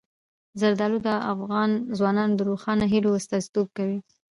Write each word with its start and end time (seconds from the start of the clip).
زردالو 0.59 0.97
د 1.07 1.09
افغان 1.33 1.71
ځوانانو 1.97 2.37
د 2.37 2.41
روښانه 2.49 2.85
هیلو 2.93 3.17
استازیتوب 3.19 3.67
کوي. 3.77 3.99